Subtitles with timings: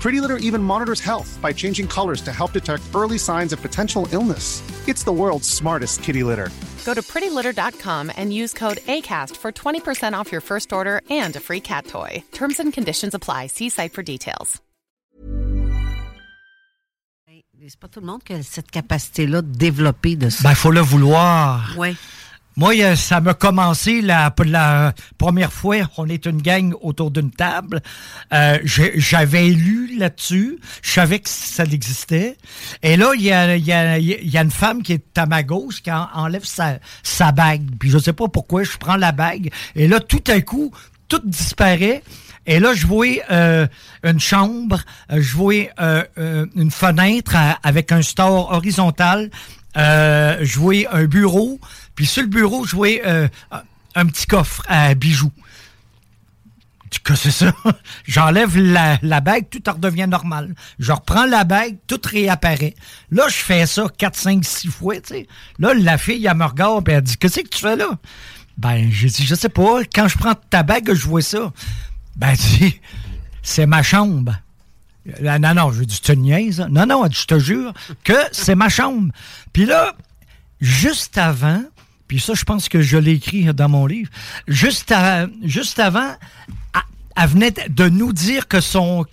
[0.00, 4.06] Pretty Litter even monitors health by changing colors to help detect early signs of potential
[4.12, 4.62] illness.
[4.88, 6.50] It's the world's smartest kitty litter.
[6.84, 11.40] Go to prettylitter.com and use code ACAST for 20% off your first order and a
[11.40, 12.22] free cat toy.
[12.32, 13.48] Terms and conditions apply.
[13.48, 14.60] See site for details.
[17.60, 20.42] C'est pas tout le monde qui a cette capacité-là de développer de ça.
[20.48, 21.74] Ben, faut le vouloir.
[21.76, 21.96] Oui.
[22.58, 27.30] Moi, euh, ça m'a commencé la, la première fois, on est une gang autour d'une
[27.30, 27.80] table.
[28.32, 32.36] Euh, J'avais lu là-dessus, je savais que ça existait.
[32.82, 35.44] Et là, il y a, y, a, y a une femme qui est à ma
[35.44, 37.62] gauche qui en- enlève sa, sa bague.
[37.78, 39.50] Puis je sais pas pourquoi, je prends la bague.
[39.76, 40.72] Et là, tout à coup,
[41.06, 42.02] tout disparaît.
[42.44, 43.68] Et là, je vois euh,
[44.02, 44.80] une chambre,
[45.12, 49.30] euh, je vois euh, euh, une fenêtre avec un store horizontal,
[49.76, 51.60] euh, je vois un bureau,
[51.98, 53.26] puis sur le bureau, je vois euh,
[53.96, 55.32] un- petit coffre à bijoux.
[57.02, 57.52] Que c'est ça?
[58.06, 60.54] J'enlève la, bague, tout redevient normal.
[60.78, 62.76] Je reprends la bague, tout réapparaît.
[63.10, 65.26] Là, je fais ça 4, 5, 6 fois, tu sais.
[65.58, 67.98] Là, la fille, elle me regarde, et elle dit, qu'est-ce que tu fais là?
[68.58, 71.52] Ben, j'ai dit, je sais pas, quand je prends ta bague, je vois ça.
[72.14, 72.80] Ben, dit,
[73.42, 74.38] c'est ma chambre.
[75.18, 76.64] Là, non, non, je dis, tu niaises?
[76.70, 77.72] Non, non, dit, je te jure
[78.04, 79.12] que c'est ma chambre.
[79.52, 79.96] Puis là,
[80.60, 81.64] juste avant,
[82.08, 84.10] puis ça, je pense que je l'ai écrit dans mon livre,
[84.48, 86.14] juste, avant,
[87.16, 89.04] elle venait de nous dire que son,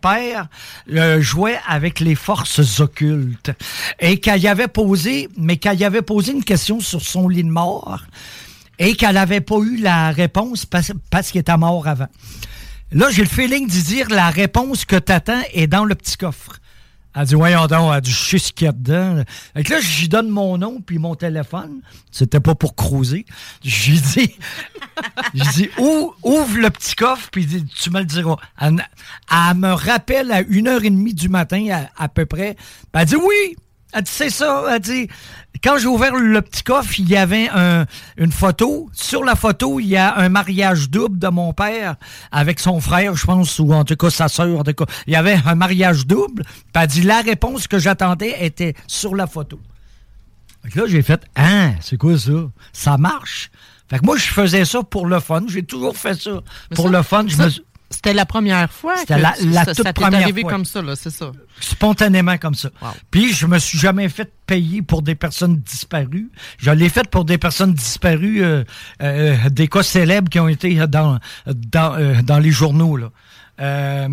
[0.00, 0.46] père
[0.92, 3.50] euh, jouait avec les forces occultes
[3.98, 7.50] et qu'elle avait posé, mais qu'elle y avait posé une question sur son lit de
[7.50, 8.02] mort
[8.78, 12.08] et qu'elle n'avait pas eu la réponse parce, parce qu'il était mort avant.
[12.92, 16.60] Là, j'ai le feeling d'y dire la réponse que t'attends est dans le petit coffre.
[17.16, 19.22] Elle dit, voyons donc, elle dit, je sais ce qu'il y a dedans.
[19.54, 21.80] Fait que là, j'y donne mon nom puis mon téléphone.
[22.10, 23.24] C'était pas pour cruiser.
[23.62, 24.34] J'ai dit,
[25.32, 28.36] j'ai dit, Ou- ouvre le petit coffre puis tu me le diras.
[28.60, 28.72] Elle,
[29.56, 32.56] me rappelle à une heure et demie du matin, à, à peu près.
[32.92, 33.56] Elle dit, oui.
[33.92, 34.64] Elle dit, c'est ça.
[34.72, 35.08] Elle dit,
[35.64, 37.86] quand j'ai ouvert le petit coffre, il y avait un-
[38.18, 38.88] une photo.
[38.92, 41.96] Sur la photo, il y a un mariage double de mon père
[42.30, 44.58] avec son frère, je pense, ou en tout cas sa sœur.
[44.58, 44.84] en tout cas.
[45.06, 46.44] Il y avait un mariage double.
[46.44, 49.58] Puis elle dit, la réponse que j'attendais était sur la photo.
[50.62, 52.32] Fait que là, j'ai fait, ah, c'est quoi ça?
[52.72, 53.50] Ça marche?
[53.88, 55.42] Fait que moi, je faisais ça pour le fun.
[55.48, 56.40] J'ai toujours fait ça
[56.74, 57.24] pour ça- le fun.
[57.26, 57.64] Je ça, me suis-
[57.94, 59.32] C'était la première fois C'était que la-
[59.74, 60.50] toute ça première arrivé fois.
[60.50, 61.30] comme ça, là, c'est ça.
[61.60, 62.70] spontanément comme ça.
[63.10, 66.30] Puis je me suis jamais fait payer pour des personnes disparues.
[66.58, 68.64] Je l'ai fait pour des personnes disparues, euh,
[69.02, 73.10] euh, des cas célèbres qui ont été dans dans, euh, dans les journaux là.
[73.60, 74.08] Euh,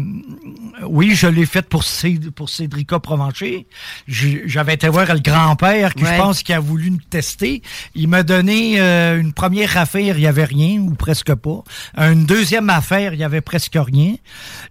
[0.87, 3.65] oui, je l'ai fait pour, Cé- pour Cédrica Provencher.
[4.07, 6.13] J'avais été voir le grand-père qui, Ouais.
[6.15, 7.61] je pense, qui a voulu me tester.
[7.95, 11.63] Il m'a donné euh, une première affaire, il y avait rien, ou presque pas.
[11.97, 14.15] Une deuxième affaire, il y avait presque rien.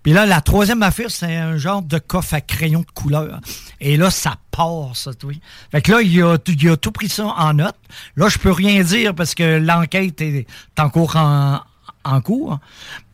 [0.04, 3.40] Puis là, la troisième affaire, c'est un genre de coffre à crayon de couleur.
[3.80, 5.40] Et là, ça part, ça, oui.
[5.72, 7.76] Fait que là, il a, il a tout pris ça en note.
[8.16, 10.46] Là, je peux rien dire parce que l'enquête est
[10.78, 11.60] en cours en,
[12.04, 12.58] en cours.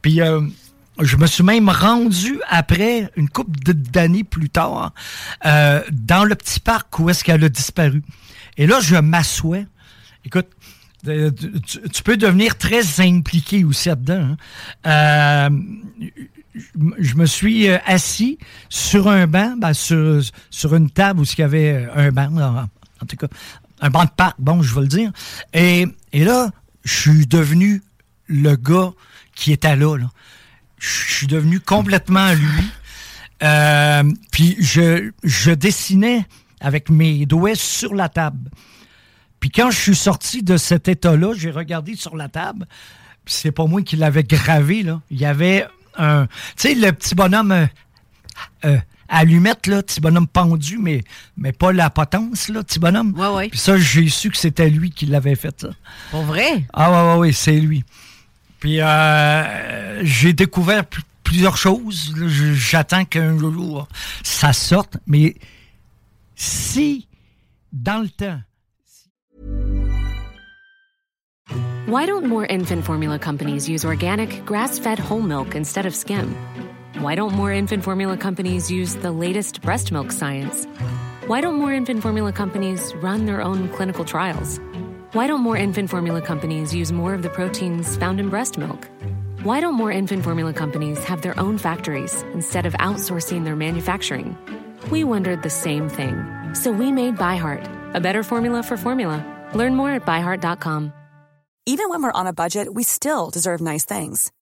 [0.03, 0.41] Puis euh,
[1.01, 4.93] je me suis même rendu après, une couple d'années plus tard,
[5.45, 8.03] euh, dans le petit parc où est-ce qu'elle a disparu.
[8.57, 9.65] Et là, je m'assois.
[10.25, 10.49] Écoute,
[11.07, 11.31] euh,
[11.93, 14.37] tu, peux devenir très impliqué aussi là-dedans.
[14.85, 15.51] hein.
[15.51, 15.51] Euh,
[16.99, 18.39] je me suis assis
[18.71, 22.61] sur un banc, ben, sur, sur une table où il y avait un banc, en,
[22.61, 23.27] en tout cas,
[23.81, 25.13] un banc de parc, bon, je vais le dire.
[25.53, 26.51] Et, et là,
[26.85, 27.83] je suis devenu
[28.27, 28.93] le gars
[29.35, 29.97] qui était là.
[29.97, 30.11] là.
[30.79, 32.65] Je suis devenu complètement lui.
[33.43, 36.27] Euh, puis je, je dessinais
[36.61, 38.51] avec mes doigts sur la table.
[39.41, 42.67] Puis quand je suis sorti de cet état-là, j'ai regardé sur la table.
[43.25, 45.01] puis c'est pas moi qui l'avais gravé, là.
[45.11, 46.27] Il y avait un.
[46.57, 47.67] Tu sais, le petit bonhomme euh,
[48.65, 48.79] euh,
[49.09, 51.05] allumette, là, petit bonhomme pendu, mais,
[51.37, 53.13] mais pas la potence, là, petit bonhomme.
[53.19, 53.49] Ouais, ouais.
[53.49, 55.69] Puis ça, j'ai su que c'était lui qui l'avait fait, ça.
[56.11, 56.67] Pour vrai?
[56.73, 57.85] Ah, ouais, ouais, ouais, c'est lui.
[58.67, 62.13] Puis euh, j'ai découvert pl- plusieurs choses.
[62.57, 63.87] J'attends qu'un jour
[64.25, 64.97] ça sorte.
[65.07, 65.37] Mais
[66.35, 67.07] si,
[67.73, 68.41] dans le temps,
[71.87, 76.35] Why don't more infant formula companies use organic, grass fed whole milk instead of skim?
[77.01, 80.67] Why don't more infant formula companies use the latest breast milk science?
[81.29, 84.59] Why don't more infant formula companies run their own clinical trials?
[85.13, 88.89] Why don't more infant formula companies use more of the proteins found in breast milk?
[89.45, 94.37] Why don't more infant formula companies have their own factories instead of outsourcing their manufacturing?
[94.91, 96.27] We wondered the same thing.
[96.55, 99.25] So we made ByHeart, a better formula for formula.
[99.55, 100.93] Learn more at byheart.com.
[101.67, 104.33] Even when we're on a budget, we still deserve nice things.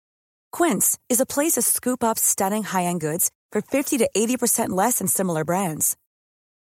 [0.50, 4.98] Quince is a place to scoop up stunning high-end goods for 50 to 80% less
[4.98, 5.96] than similar brands.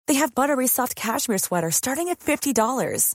[0.08, 3.14] They have buttery soft cashmere sweaters starting at $50,